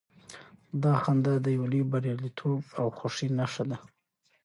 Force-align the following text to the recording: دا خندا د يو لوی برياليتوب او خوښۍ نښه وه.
دا 0.83 0.93
خندا 1.01 1.33
د 1.41 1.47
يو 1.57 1.63
لوی 1.71 1.83
برياليتوب 1.91 2.61
او 2.79 2.87
خوښۍ 2.97 3.27
نښه 3.37 3.63
وه. 3.69 3.77